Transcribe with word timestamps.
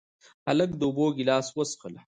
هلک 0.47 0.71
د 0.77 0.81
اوبو 0.87 1.05
ګیلاس 1.17 1.47
وڅښله. 1.55 2.01